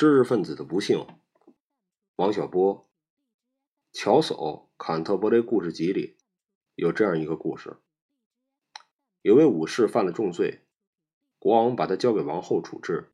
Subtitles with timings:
[0.00, 1.06] 知识分子的不幸，
[2.16, 2.88] 王小波。
[3.92, 4.32] 乔叟
[4.78, 6.16] 《坎特伯雷故事集》里
[6.74, 7.76] 有这样一个故事：
[9.20, 10.62] 有位武士犯了重罪，
[11.38, 13.10] 国王把他交给王后处置。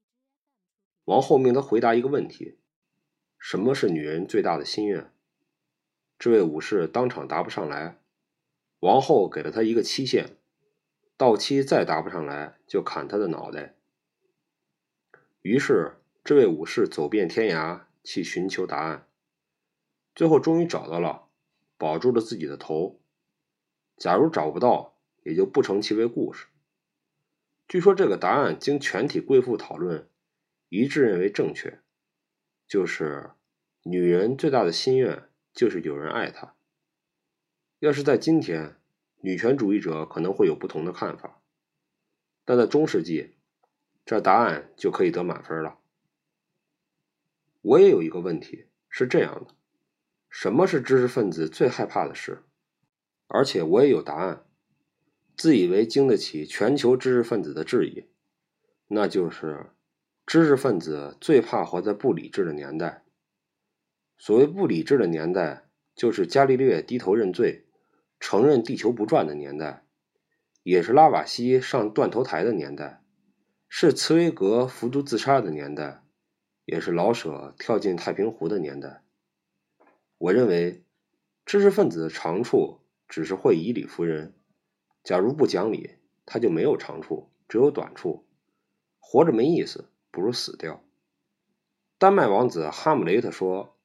[1.07, 2.61] 王后命他回答一个问题：
[3.37, 5.13] 什么是女人最大的心愿？
[6.17, 8.01] 这位武士当场答不上来。
[8.79, 10.39] 王后给了他一个期限，
[11.17, 13.75] 到期再答不上来就砍他的脑袋。
[15.43, 15.97] 于是。
[16.27, 19.07] 这位武士走遍天涯去寻求答案，
[20.13, 21.29] 最后终于找到了，
[21.79, 23.01] 保住了自己的头。
[23.97, 26.49] 假如找不到，也就不成其为故事。
[27.69, 30.11] 据说这个答案经全体贵妇讨论，
[30.69, 31.79] 一致认为正确，
[32.67, 33.31] 就是
[33.85, 36.57] 女人最大的心愿就是有人爱她。
[37.79, 38.75] 要是在今天，
[39.21, 41.41] 女权主义者可能会有不同的看法，
[42.45, 43.37] 但在中世纪，
[44.05, 45.79] 这答案就可以得满分了。
[47.67, 49.53] 我也有一个问题是这样的：
[50.31, 52.45] 什么是知识分子最害怕的事？
[53.27, 54.45] 而且我也有答案，
[55.37, 58.07] 自以为经得起全球知识分子的质疑，
[58.87, 59.71] 那就是
[60.25, 63.03] 知识分子最怕活在不理智的年代。
[64.17, 67.67] 所谓不理智的年代，就是伽利略低头认罪，
[68.21, 69.85] 承认地球不转的年代，
[70.63, 73.03] 也是拉瓦锡上断头台的年代，
[73.69, 76.05] 是茨威格服毒自杀的年代。
[76.67, 79.01] 也是老舍跳进太平湖的年代。
[80.19, 80.83] 我认为，
[81.47, 84.35] 知识分子的长处只是会以理服人。
[85.03, 85.93] 假如不讲理，
[86.27, 88.27] 他就没有长处，只有短处。
[88.99, 90.83] 活着没意思，不如死掉。
[91.97, 93.77] 丹麦王子哈姆雷特说：“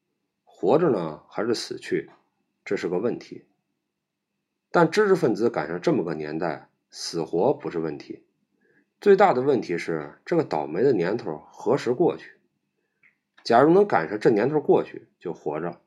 [0.43, 2.09] 活着呢，还是死去？
[2.65, 3.45] 这是个问题。”
[4.71, 8.23] 但知识分子赶上这么个年代，死活不是问题。
[8.99, 12.33] 最大的问题是，这个倒霉的年头何时过去？
[13.43, 15.79] 假如能赶上这年头过去，就活着；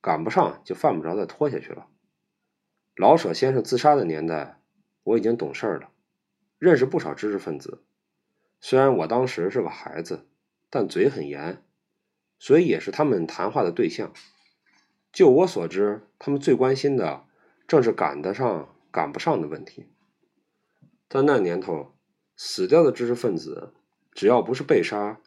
[0.00, 1.86] 赶不上，就犯不着再拖下去了。
[2.96, 4.60] 老舍先生自杀的年代，
[5.04, 5.90] 我已经懂事了，
[6.58, 7.82] 认识不少知识分子。
[8.60, 10.26] 虽然我当时是个孩子，
[10.70, 11.62] 但嘴很严，
[12.38, 14.12] 所以也是他们谈话的对象。
[15.12, 17.24] 就我所知，他们最关心的
[17.68, 19.88] 正是赶得上、赶不上的问题。
[21.08, 21.94] 在那年头，
[22.34, 23.72] 死掉的知识分子，
[24.12, 25.20] 只要不是被杀。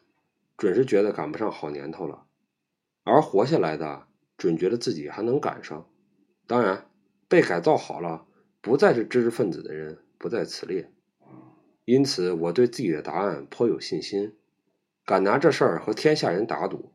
[0.60, 2.26] 准是觉得赶不上好年头了，
[3.02, 4.06] 而活下来的
[4.36, 5.88] 准觉得自己还能赶上。
[6.46, 6.90] 当然，
[7.28, 8.26] 被改造好了，
[8.60, 10.92] 不再是知识分子的人不在此列。
[11.86, 14.36] 因此，我对自己的答案颇有信心，
[15.06, 16.92] 敢拿这事儿和天下人打赌。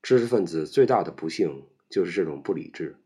[0.00, 2.96] 知识分子最大的不幸就是这种不理智。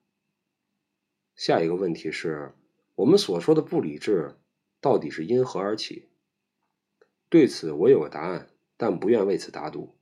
[1.35, 2.53] 下一个问题是
[2.95, 4.37] 我们所说的不理智
[4.83, 6.11] 到底是因何而起？
[7.31, 8.51] 对此，我有个答案。
[8.79, 9.95] 但不愿为此打赌，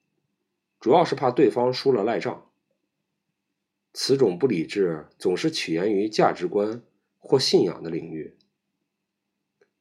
[0.79, 2.49] 主要是怕对方输了赖账。
[3.93, 6.83] 此种不理智总是起源于价值观
[7.19, 8.37] 或信仰的领域。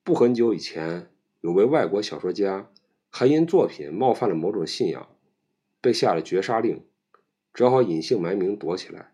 [0.03, 1.11] 不很久以前，
[1.41, 2.71] 有位外国小说家
[3.09, 5.09] 还因作品冒犯了某种信仰，
[5.81, 6.85] 被下了绝杀令，
[7.53, 9.13] 只好隐姓埋名躲起来。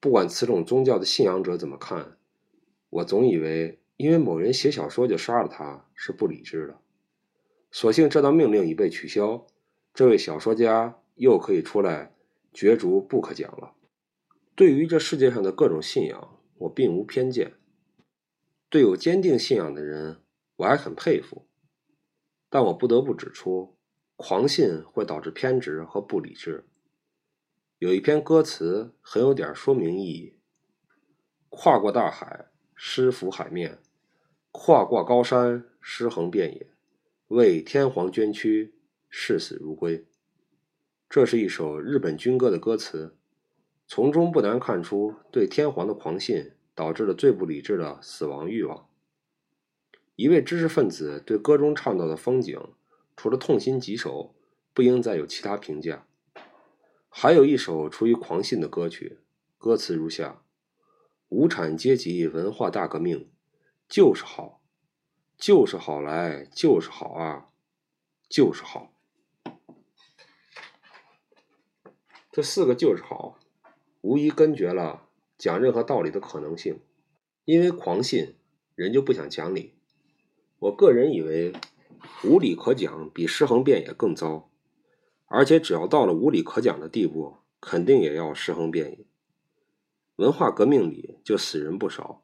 [0.00, 2.16] 不管此种宗教的信仰者怎么看，
[2.88, 6.81] 我总以为因为某人写小说就杀了他是不理智的。
[7.74, 9.46] 所幸这道命令已被取消，
[9.94, 12.14] 这位小说家又可以出来
[12.52, 13.72] 角逐不可讲了。
[14.54, 17.54] 对于这世界上的各种信仰，我并无偏见。
[18.68, 20.20] 对有坚定信仰的人，
[20.56, 21.46] 我还很佩服。
[22.50, 23.78] 但我不得不指出，
[24.16, 26.66] 狂信会导致偏执和不理智。
[27.78, 30.38] 有一篇歌词很有点说明意义：
[31.48, 33.78] 跨过大海，诗浮海面；
[34.50, 36.71] 跨过高山，尸横遍野。
[37.32, 38.74] 为天皇捐躯，
[39.08, 40.04] 视死如归。
[41.08, 43.16] 这是一首日本军歌的歌词，
[43.88, 48.86] 从中不难看出对天皇的狂信导致了最不理智的死亡欲望。
[50.14, 52.60] 一位知识分子对歌中唱到的风景，
[53.16, 54.34] 除了痛心疾首，
[54.74, 56.06] 不应再有其他评价。
[57.08, 59.20] 还有一首出于狂信的歌曲，
[59.56, 60.42] 歌词如下：
[61.30, 63.30] 无产阶级文化大革命，
[63.88, 64.61] 就是好。
[65.42, 67.48] 就是好来，就是好啊，
[68.28, 68.92] 就是好。
[72.30, 73.40] 这四个就是好，
[74.02, 76.78] 无疑根绝了讲任何道理的可能性。
[77.44, 78.36] 因为狂信，
[78.76, 79.74] 人就不想讲理。
[80.60, 81.52] 我个人以为，
[82.22, 84.48] 无理可讲比尸横遍野更糟。
[85.26, 89.04] 而且只要到了无理可讲的地步，肯定也要尸横遍野。
[90.14, 92.21] 文化革命里就死人不少。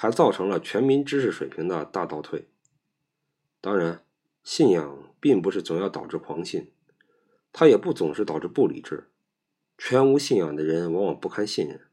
[0.00, 2.46] 还造成了全民知识水平的大倒退。
[3.60, 4.04] 当然，
[4.44, 6.70] 信仰并不是总要导致狂信，
[7.52, 9.08] 它也不总是导致不理智。
[9.76, 11.88] 全无信仰的人往往不堪信任。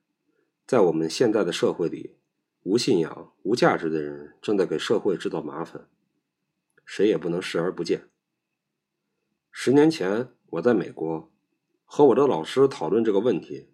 [0.67, 2.17] 在我们现在的社会里，
[2.61, 5.87] 无信仰、无价值的人正在给社会制造麻烦，
[6.85, 8.09] 谁也不能视而不见。
[9.49, 11.31] 十年前，我在美国
[11.83, 13.69] 和我的老师讨论这个问题，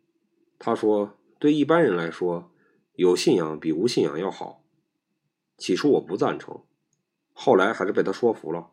[0.57, 2.50] 他说：“对一般人来说，
[2.93, 4.63] 有信仰比无信仰要好。”
[5.57, 6.63] 起初我不赞成，
[7.33, 8.71] 后来还是被他说服了。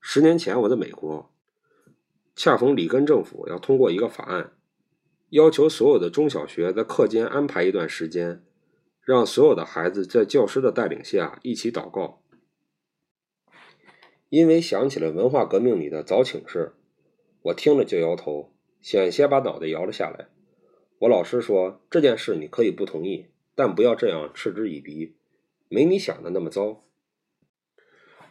[0.00, 1.32] 十年前我在美国，
[2.34, 4.52] 恰逢里根政府要通过一个法案，
[5.30, 8.44] 要求所有的中小学在课间安排一段时间，
[9.00, 12.22] 让所有的孩子在教师的带领下一起祷告。
[14.28, 16.74] 因为想起了文化革命里的早请示，
[17.42, 20.28] 我听了就摇头，险些把脑袋摇了下来。
[21.00, 25.14] 我老师说：“这件事你可以不同意，但不要这样嗤之以鼻，
[25.68, 26.82] 没你想的那么糟。”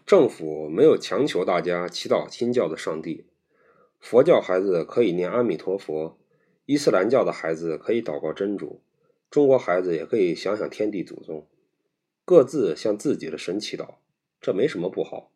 [0.06, 3.26] 政府没有强求大家祈祷新教的上帝，
[4.00, 6.18] 佛教孩子可以念阿弥陀佛，
[6.66, 8.82] 伊斯兰教的孩子可以祷告真主，
[9.30, 11.48] 中国孩子也可以想想天地祖宗，
[12.26, 13.96] 各自向自己的神祈祷，
[14.42, 15.32] 这没什么不好。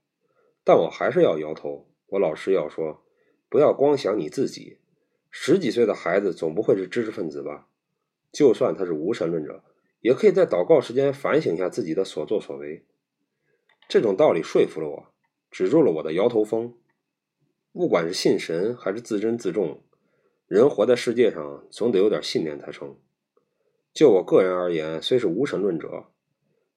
[0.66, 1.88] 但我还是要摇头。
[2.08, 3.06] 我老师要说，
[3.48, 4.80] 不要光想你自己。
[5.32, 7.68] 十几岁的孩子总不会是知识分子吧？
[8.32, 9.64] 就算他是无神论者，
[10.02, 12.86] 也可以在祷告时间反省一下自己的所作所为。
[13.88, 15.14] 这种道理说服了我，
[15.50, 16.78] 止住了我的摇头风。
[17.74, 19.82] 不管是信神还是自珍自重，
[20.48, 22.98] 人活在世界上总得有点信念才成。
[23.94, 26.08] 就我个人而言，虽是无神论者，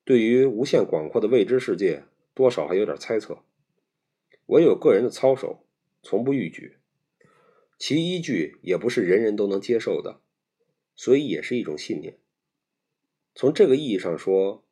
[0.05, 3.39] 对于无限广阔的未知世界，多少还有点猜测。
[4.47, 5.67] 我有个人的操守，
[6.03, 6.79] 从不逾矩，
[7.79, 10.21] 其依据也不是人人都能接受的，
[10.95, 12.19] 所以也是一种信念。
[13.35, 14.63] 从这个意义上说。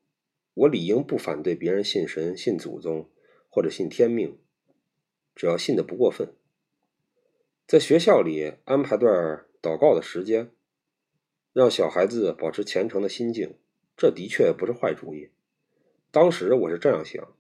[0.55, 3.09] 我理应不反对别人信神、信祖宗
[3.49, 4.37] 或者信天命，
[5.35, 6.35] 只要信的不过分。
[7.67, 10.51] 在学校里安排段祷告的时间，
[11.55, 13.55] 让小孩子保持虔诚的心境，
[13.97, 15.31] 这的确不是坏主意。
[16.11, 17.35] 当时我是这样想，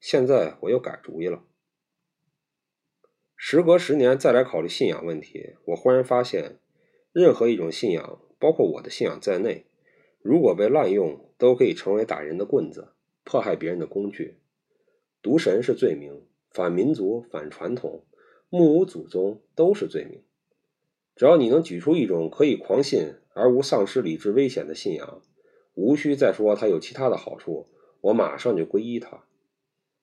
[0.00, 1.44] 现在我又改主意了。
[3.38, 6.58] 时隔十年再来考虑信仰问题，我忽然发现，
[7.12, 9.66] 任何一种信仰，包括我的信仰在内。
[10.22, 12.88] 如果被滥用，都可以成为打人的棍子，
[13.24, 14.38] 迫害别人的工具。
[15.22, 18.04] 渎神是罪名，反民族、反传统、
[18.48, 20.22] 目无祖宗都是罪名。
[21.14, 25.22] 只要你能举出一种可以狂信而无丧失理智危险的信仰，
[25.74, 27.68] 无需再说它有其他的好处，
[28.00, 29.24] 我马上就皈依它。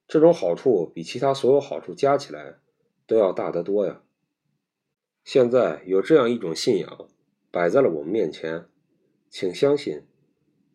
[0.08, 2.58] 这种好处比其他所有好处加起来
[3.06, 4.02] 都要大得多呀！
[5.24, 7.08] 现在有这样一种信仰
[7.52, 8.66] 摆在了我们面前，
[9.30, 10.04] 请相信。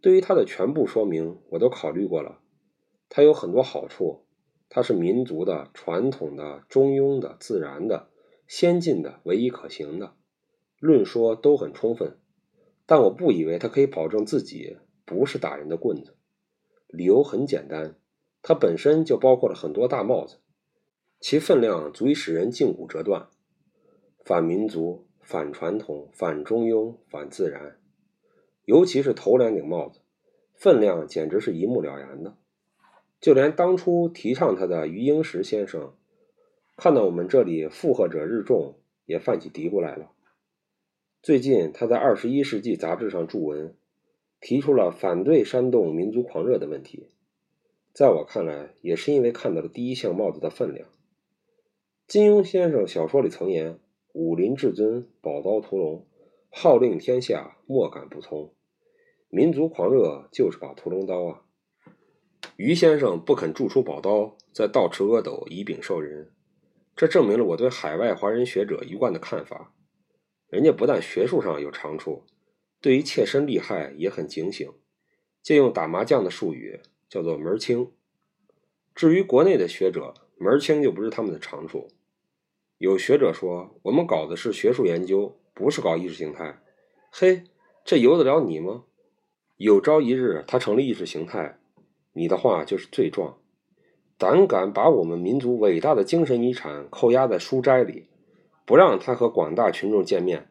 [0.01, 2.41] 对于它的全部说明，我都考虑过了。
[3.09, 4.25] 它有很多好处，
[4.69, 8.09] 它是民族的、传统的、中庸的、自然的、
[8.47, 10.15] 先进的、唯一可行的，
[10.79, 12.19] 论说都很充分。
[12.87, 16.17] 但我不以为它可以保证自己不是打人的棍子。
[16.87, 17.97] 理由很简单，
[18.41, 20.39] 它本身就包括了很多大帽子，
[21.21, 23.29] 其分量足以使人胫骨折断。
[24.25, 27.79] 反民族、反传统、反中庸、反自然。
[28.65, 30.01] 尤其是头两顶帽子，
[30.55, 32.37] 分量简直是一目了然的。
[33.21, 35.95] 就连当初提倡他的余英时先生，
[36.77, 40.13] 看到我们这里附和者日众，也犯起嘀咕来了。
[41.21, 43.75] 最近他在《二十一世纪》杂志上著文，
[44.41, 47.09] 提出了反对煽动民族狂热的问题。
[47.93, 50.89] 在我看来，也是因为看到了第一项帽子的分量。
[52.09, 53.79] 金庸先生小说里曾言
[54.15, 56.07] ：“武林至尊，宝刀屠龙，
[56.49, 58.55] 号令天下，莫敢不从。”
[59.29, 61.43] 民族狂热就是把屠龙刀啊！
[62.57, 66.33] 于先生不肯铸出宝刀，在倒持阿斗以柄受人，
[66.97, 69.75] 这证明了我对海外华人学者一贯的看法：
[70.49, 72.25] 人家不但学术上有长处，
[72.81, 74.67] 对于切身利害也很警醒。
[75.43, 77.93] 借用打麻将的术语，叫做门清。
[78.95, 81.89] 至于国内的学者，门清就不是他们的长处。
[82.79, 86.61] 有学者说，我们搞的是学术研究，不是搞意识形态。
[87.11, 87.43] 嘿，
[87.85, 88.85] 这由得了你吗？
[89.57, 91.59] 有朝一日，他成了意识形态，
[92.13, 93.37] 你的话就是罪状。
[94.17, 98.07] 胆敢把我们民族伟大的精神遗产扣押在书斋里，
[98.65, 100.49] 不让他和广大群众见面，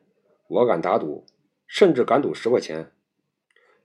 [0.50, 1.26] 我敢打赌，
[1.66, 2.92] 甚至敢赌十块钱。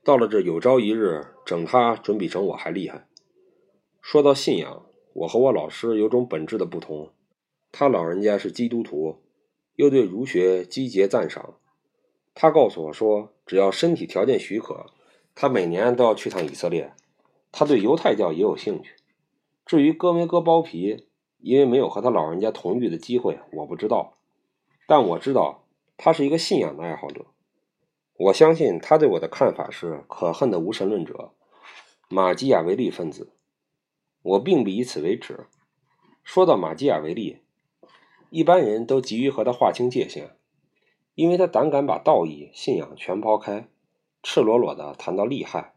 [0.02, 3.06] 到了这有朝一日，整他准比整我还厉害。
[4.00, 7.12] 说到信仰，我和我老师有种本质的不同。
[7.72, 9.18] 他老人家是基督徒，
[9.74, 11.54] 又对儒学积节赞赏。
[12.34, 14.86] 他告诉我说，只要身体条件许可。
[15.34, 16.92] 他每年都要去趟以色列，
[17.50, 18.96] 他对犹太教也有兴趣。
[19.64, 21.06] 至于割没割包皮，
[21.38, 24.18] 因为没有和他老人家同浴的机会，我不知道。
[24.86, 25.64] 但我知道
[25.96, 27.24] 他是一个信仰的爱好者。
[28.18, 31.32] 我相信他对我的看法是可恨的无神论者，
[32.10, 33.32] 马基雅维利分子。
[34.20, 35.46] 我并不以此为耻。
[36.22, 37.38] 说到马基雅维利，
[38.34, 40.30] 一般人都急于和他划清界限，
[41.14, 43.68] 因为他胆敢把道义、信仰全抛开，
[44.22, 45.74] 赤裸裸的谈到利害。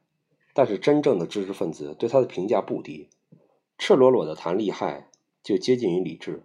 [0.54, 3.10] 但是真正的知识分子对他的评价不低，
[3.78, 5.10] 赤裸裸的谈利害
[5.44, 6.44] 就接近于理智。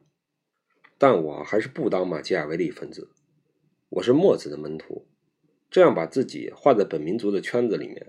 [0.99, 3.13] 但我还是不当马基雅维利分子，
[3.91, 5.07] 我是墨子的门徒。
[5.71, 8.09] 这样把自己画在本民族的圈子里面，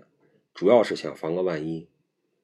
[0.55, 1.87] 主要是想防个万一。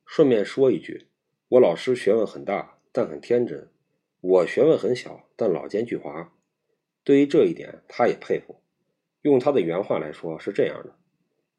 [0.05, 1.07] 顺便说一句，
[1.49, 3.71] 我老师学问很大，但很天真；
[4.19, 6.29] 我学问很小，但老奸巨猾。
[7.03, 8.61] 对于这一点，他也佩服。
[9.21, 10.95] 用他的原话来说，是这样的。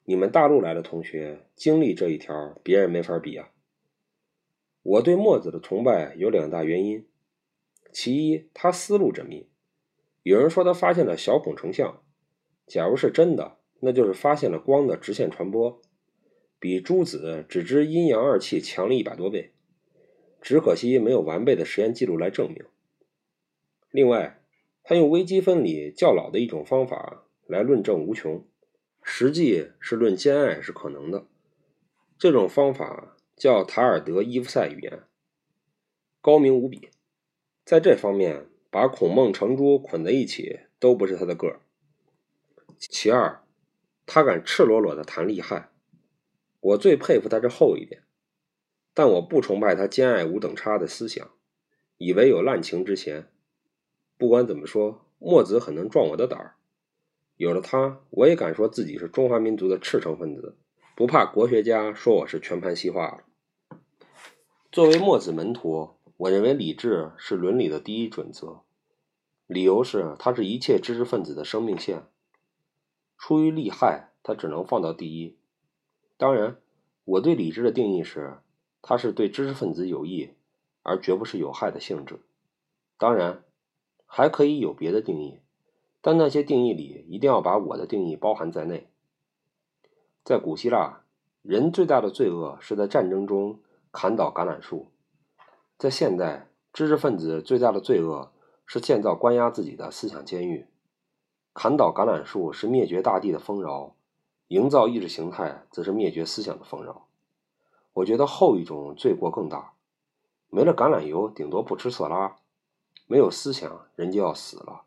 [0.04, 3.50] 你们大陆来的同学经历这一条，别人没法比啊。
[4.82, 7.06] 我对墨子的崇拜有两大原因：
[7.92, 9.48] 其一，他思路缜密。
[10.22, 12.02] 有人说他发现了小孔成像，
[12.66, 15.80] 假如是真的，那就是发现了光的直线传播，
[16.58, 19.52] 比朱子只知阴阳二气强了一百多倍。
[20.40, 22.64] 只可惜没有完备的实验记录来证明。
[23.90, 24.40] 另外，
[24.82, 28.44] 他用微积分里较老的一种方法来论证无穷。
[29.02, 31.26] 实际是论兼爱是可能的，
[32.18, 35.04] 这种方法叫塔尔德伊夫赛语言，
[36.20, 36.90] 高明无比。
[37.64, 41.60] 在这方面，把孔孟程朱捆在一起都不是他的个儿。
[42.76, 43.42] 其二，
[44.04, 45.70] 他敢赤裸裸的谈利害，
[46.60, 48.02] 我最佩服他这厚一点，
[48.98, 51.30] 但我不崇拜他兼爱无等差的思想，
[51.98, 53.30] 以为有滥情之嫌。
[54.16, 56.56] 不管怎么说，墨子很能壮我的胆儿。
[57.36, 60.56] 有了他，我也敢说自己是中华民族的赤诚分子，
[60.96, 63.78] 不怕国学家说我是全盘西化了。
[64.72, 68.62] 作为墨子门徒，我认为理智是伦理的第一准则，
[69.46, 72.02] 理由是它是一切知识分子的生命线。
[73.16, 75.36] 出于利害，它只能放到第一。
[76.16, 76.56] 当然，
[77.04, 78.38] 我对理智的定义是，
[78.82, 80.30] 它是对知识分子有益，
[80.82, 82.20] 而绝不是有害的性质。
[82.96, 83.44] 当然，
[84.06, 85.40] 还可以有别的定义。
[86.00, 88.88] 但那些定义里一定要把我的定义包含在内。
[90.24, 91.02] 在古希腊，
[91.42, 94.92] 人最大的罪恶是在战争中砍倒橄榄树；
[95.76, 98.32] 在现代，知识分子最大的罪恶
[98.64, 100.68] 是建造关押自己的思想监狱。
[101.52, 103.96] 砍倒橄榄树是灭绝大地的丰饶，
[104.46, 107.07] 营造意识形态则是灭绝思想的丰饶。
[107.98, 109.74] 我觉得后一种罪过更大。
[110.50, 112.36] 没了橄榄油，顶多不吃色拉；
[113.06, 114.84] 没有思想，人就要死了。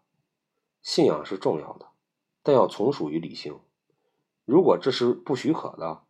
[0.81, 1.87] 信仰是重要的，
[2.41, 3.59] 但要从属于理性。
[4.45, 6.03] 如果这是不许可的，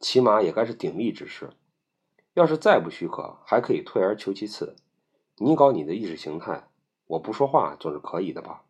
[0.00, 1.50] 起码也该是鼎力之事。
[2.34, 4.76] 要是再不许可，还可以退而求其次。
[5.36, 6.68] 你搞你的意识形态，
[7.06, 8.64] 我不说话总是可以的吧？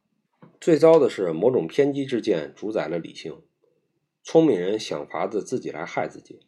[0.60, 3.40] 最糟的是，某种偏激之见主宰了理性。
[4.22, 6.40] 聪明人想法子自己来害自己。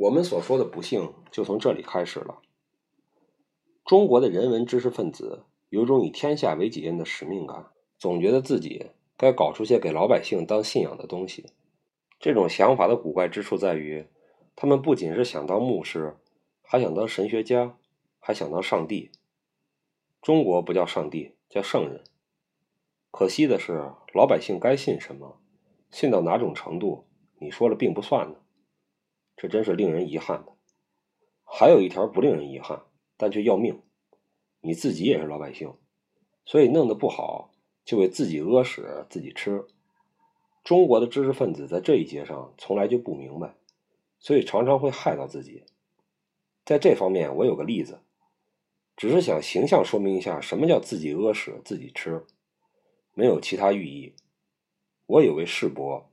[0.00, 2.40] 我们所说的不幸就从这里开始了。
[3.84, 7.66] 中国的人文知识分子有种以天下为己任的使命感。
[7.98, 11.44] 总觉得自己该搞出些给老百姓当信仰的东西。
[12.18, 14.06] 这种想法的古怪之处在于，
[14.56, 16.16] 他们不仅是想当牧师，
[16.62, 17.76] 还想当神学家，
[18.18, 19.10] 还想当上帝。
[20.22, 22.02] 中国不叫上帝，叫圣人。
[23.10, 25.38] 可惜的是，老百姓该信什么，
[25.90, 27.04] 信到哪种程度，
[27.38, 28.36] 你说了并不算呢。
[29.40, 30.52] 这真是令人遗憾的。
[31.42, 32.82] 还有一条不令人遗憾，
[33.16, 33.80] 但却要命，
[34.60, 35.74] 你自己也是老百姓，
[36.44, 37.50] 所以弄得不好。
[37.82, 39.64] 就为自己屙屎自己吃。
[40.62, 43.54] 中国的知识分子在这一节上从来就不明白，
[44.20, 45.64] 所以常常会害到自己。
[46.64, 48.00] 在这方面，我有个例子，
[48.96, 52.26] 只是想形象说明一下什么叫自己屙屎自己吃，
[53.14, 54.14] 没有其他寓意。
[55.06, 56.09] 我有位世伯，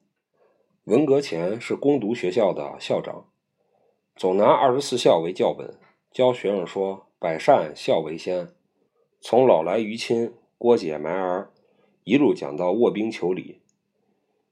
[0.88, 3.26] 文革前是攻读学校的校长，
[4.16, 5.78] 总拿二十四孝为教本，
[6.14, 8.54] 教学生说“百善孝为先”，
[9.20, 11.52] 从老来于亲，郭解埋儿。
[12.06, 13.60] 一路讲到卧冰求鲤，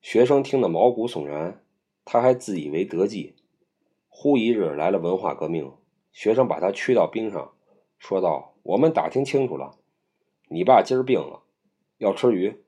[0.01, 1.63] 学生听得毛骨悚然，
[2.04, 3.38] 他还自以为得计。
[4.10, 5.72] 忽一日来了文化革命，
[6.12, 7.54] 学生把他驱到冰上，
[7.98, 9.77] 说道：“我们打听清楚了，
[10.50, 11.44] 你爸今儿病了，
[12.00, 12.62] 要吃鱼，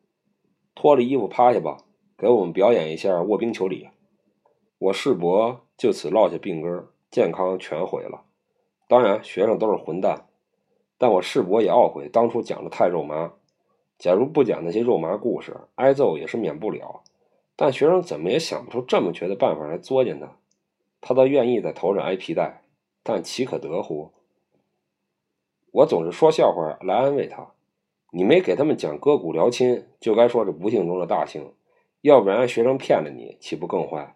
[0.74, 1.80] 脱了衣服趴下吧，
[2.18, 3.90] 给我们表演一下卧冰求鲤。”
[4.80, 8.24] 我世伯就此落下病根，健康全毁了。
[8.88, 10.28] 当然，学生都是混蛋，
[10.98, 13.34] 但我世伯也懊悔当初讲的太肉麻。
[13.98, 17.02] 假如不讲那些肉麻故事，挨揍也是免不了。
[17.56, 20.38] 但学生怎么也想不出这么绝的办法来作践他，
[21.02, 22.62] 他倒愿意在头上挨皮带，
[23.02, 24.12] 但岂可得乎？
[25.72, 27.48] 我总是说笑话来安慰他。
[28.12, 31.52] 你没给他们讲割骨疗亲，就该说是不幸中的大幸，
[32.08, 34.16] 要不然学生骗了你，岂不更坏？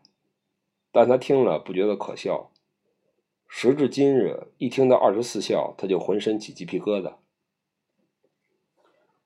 [0.93, 2.49] 但他听了不觉得可笑。
[3.49, 7.15] 时至今日，一听到二十四孝，他就浑身起鸡皮疙瘩。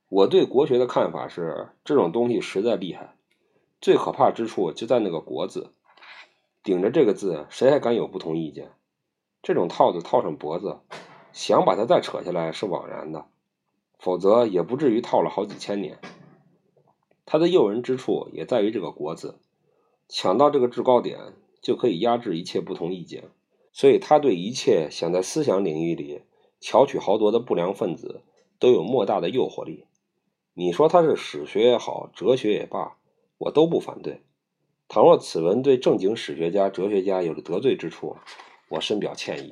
[0.10, 3.14] 我对国学的看法是，这种东西实在厉害，
[3.80, 5.72] 最可怕之处就在那个“国”字，
[6.64, 8.72] 顶着这个字，谁还敢有不同意见？
[9.44, 10.80] 这种套子套上脖子，
[11.32, 13.28] 想把它再扯下来是枉然的。
[14.00, 16.00] 否则也不至于套了好几千年。
[17.26, 19.40] 它的诱人之处也在于这个“国”字，
[20.08, 23.24] 抢到这个制高点，就可以压制一切不同意见。
[23.74, 26.22] 所以，他对一切想在思想领域里
[26.62, 28.22] 巧取豪夺的不良分子
[28.58, 29.86] 都有莫大的诱惑力。
[30.54, 32.96] 你说他是史学也好，哲学也罢，
[33.38, 34.22] 我都不反对。
[34.88, 38.16] 倘若此文对正经史学家、哲学家有了得罪之处，
[38.70, 39.52] 我深表歉意。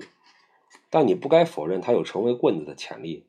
[0.90, 3.26] 但你不该否认他有成为棍子的潜力。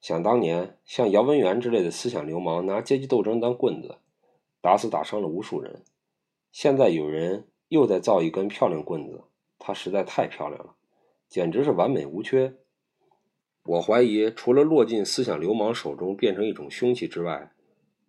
[0.00, 3.98] 想当年，像姚文元之类的思想流氓拿阶级斗争当棍子，
[4.62, 5.84] 打死打伤了无数人。
[6.50, 9.24] 现在有人又在造一根漂亮棍子，
[9.58, 10.74] 它实在太漂亮了，
[11.28, 12.56] 简直是完美无缺。
[13.64, 17.52] 我怀疑，除了落进思想流氓手中变成一种凶器之外，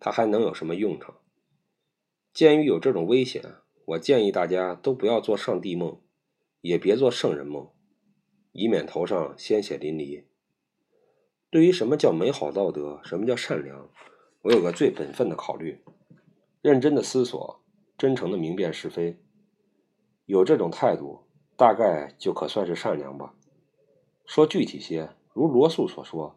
[0.00, 1.18] 它还能有什么用场？
[2.32, 3.42] 鉴于有这种危险，
[3.84, 6.00] 我建议大家都不要做上帝梦，
[6.62, 7.68] 也别做圣人梦，
[8.52, 10.24] 以免头上鲜血淋漓。
[11.52, 13.86] 对于什么叫美好道德，什么叫善良，
[14.40, 15.84] 我有个最本分的考虑：
[16.62, 17.60] 认真的思索，
[17.98, 19.18] 真诚的明辨是非。
[20.24, 23.34] 有这种态度，大概就可算是善良吧。
[24.24, 26.34] 说具体些，如罗素所说，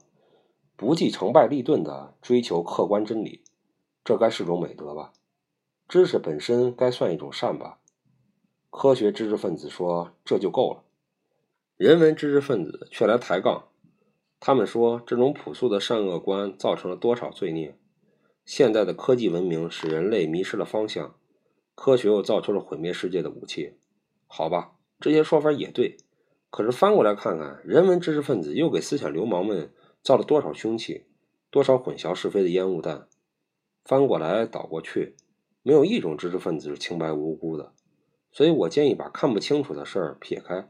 [0.75, 3.41] 不计成败利钝的追求客观真理，
[4.03, 5.13] 这该是种美德吧？
[5.87, 7.79] 知识本身该算一种善吧？
[8.69, 10.83] 科学知识分子说这就够了，
[11.77, 13.69] 人文知识分子却来抬杠。
[14.39, 17.77] 他们说，这种朴素的善恶观造成了多少罪孽？
[18.45, 21.15] 现代的科技文明使人类迷失了方向，
[21.73, 23.77] 科学又造出了毁灭世界的武器。
[24.27, 25.97] 好吧，这些说法也对。
[26.51, 31.05] 可是翻过来看看，人文知识分子又给思想流氓们造了多少凶器，
[31.49, 33.07] 多少混淆是非的烟雾弹？
[33.83, 35.15] 翻过来倒过去，
[35.63, 37.73] 没有一种知识分子是清白无辜的。
[38.31, 40.69] 所以我建议把看不清楚的事儿撇开，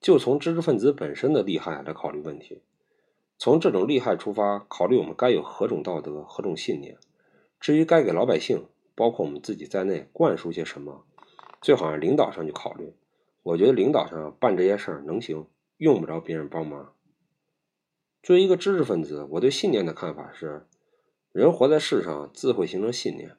[0.00, 2.62] 就从知识分子本身的利害来考虑问题。
[3.38, 6.96] 从这种利害出发，考虑我们该有何种道德、何种信念。
[7.60, 11.04] 至于该给老百姓，包括我们自己在内，灌输些什么，
[11.60, 12.94] 最好让领导上去考虑。
[13.42, 15.46] 我觉得领导上办这些事儿能行，
[15.76, 16.94] 用不着别人帮忙。
[18.22, 20.66] 作为一个知识分子，我对信念的看法是：
[21.30, 23.36] 人活在世上，自会形成信念。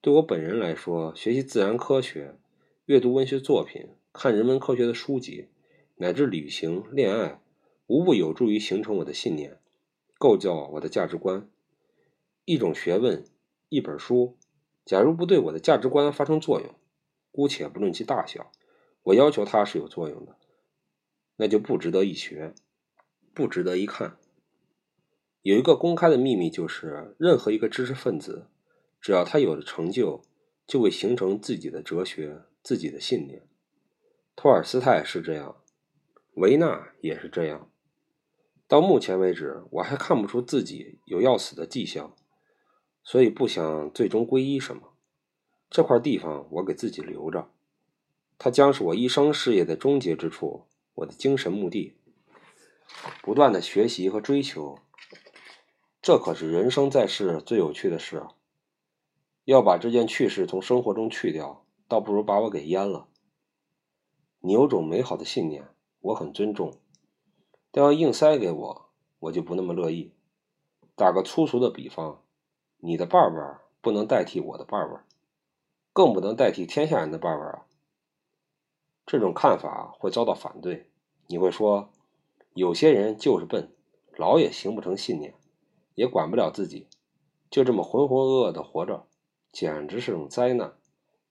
[0.00, 2.36] 对我本人来说，学习自然科学、
[2.86, 5.48] 阅读文学作品、看人文科学的书籍，
[5.96, 7.41] 乃至旅行、恋爱。
[7.92, 9.60] 无不有助于形成我的信念，
[10.18, 11.46] 构造我的价值观。
[12.46, 13.22] 一种学问，
[13.68, 14.38] 一本书，
[14.86, 16.74] 假如不对我的价值观发生作用，
[17.30, 18.50] 姑且不论其大小，
[19.02, 20.38] 我要求它是有作用的，
[21.36, 22.54] 那就不值得一学，
[23.34, 24.16] 不值得一看。
[25.42, 28.46] 有一个公开的秘密，就是任何一个知识分子，
[29.02, 30.22] 只要他有了成就，
[30.66, 33.46] 就会形成自己的哲学、自己的信念。
[34.34, 35.62] 托尔斯泰是这样，
[36.36, 37.68] 维纳也是这样。
[38.72, 42.16] 到目前为止，我还看不出自己有要死的迹象，
[43.04, 44.94] 所以不想最终皈依什么。
[45.68, 47.50] 这块地方我给自己留着，
[48.38, 51.98] 它将是我一生事业的终结之处，我的精神墓地。
[53.20, 54.78] 不断的学习和追求，
[56.00, 58.26] 这可是人生在世最有趣的事。
[59.44, 63.06] 要把这件趣事从生活中去掉，倒不如把我给淹了。
[64.40, 65.68] 你有种美好的信念，
[66.00, 66.78] 我很尊重。
[67.72, 68.86] 但要硬塞给我，
[69.18, 70.12] 我就不那么乐意。
[70.94, 72.22] 打个粗俗的比方，
[72.76, 75.04] 你的伴伴不能代替我的伴伴，
[75.92, 77.66] 更不能代替天下人的伴伴啊！
[79.06, 80.88] 这种看法会遭到反对。
[81.28, 81.88] 你会说，
[82.52, 83.72] 有些人就是笨，
[84.16, 85.34] 老也形不成信念，
[85.94, 86.86] 也管不了自己，
[87.50, 89.06] 就这么浑浑噩噩的活着，
[89.50, 90.74] 简直是种灾难。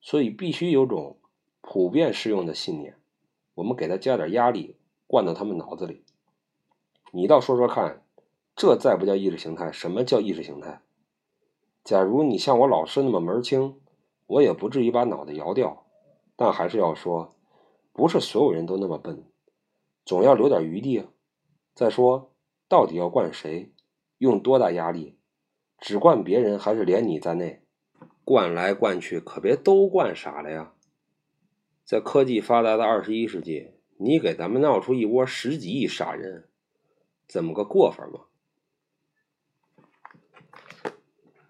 [0.02, 1.18] 所以必须有种
[1.62, 2.98] 普遍适用的信念，
[3.54, 4.76] 我们给他加点压力，
[5.06, 6.04] 灌到他们脑子里。
[7.14, 8.06] 你倒说说看，
[8.56, 10.82] 这再不叫意识形态，什么叫意识形态？
[11.84, 13.82] 假如你像我老师那么门清，
[14.28, 15.86] 我也不至于把脑袋摇掉。
[16.38, 17.36] 但还是要说，
[17.92, 19.26] 不是所有人都那么笨，
[20.06, 21.10] 总要留点余地。
[21.76, 22.32] 再说，
[22.70, 23.74] 到底要惯谁，
[24.18, 25.18] 用多大压力？
[25.80, 27.64] 只惯别人，还是连你在内？
[28.24, 30.74] 惯来惯去，可别都惯傻了呀！
[31.84, 36.48] 在科技发达的二十一世纪，你给咱们闹出一窝十几亿傻人。
[37.32, 38.20] 怎么个过法嘛？